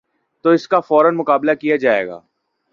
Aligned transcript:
تو 0.45 0.49
اس 0.49 0.67
کا 0.67 0.79
فورا 0.79 1.09
مقابلہ 1.11 1.51
کیا 1.53 1.75
جائے 1.75 2.07
گا۔ 2.07 2.19